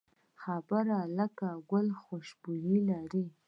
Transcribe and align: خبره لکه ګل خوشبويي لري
خبره 0.41 0.99
لکه 1.17 1.47
ګل 1.71 1.87
خوشبويي 2.01 2.77
لري 2.89 3.25